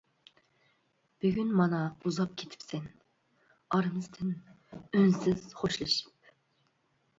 بۈگۈن 1.25 1.51
مانا 1.59 1.81
ئۇزاپ 2.05 2.33
كېتىپسەن، 2.39 2.89
ئارىمىزدىن 3.77 4.33
ئۈنسىز 4.81 5.47
خوشلىشىپ. 5.63 6.35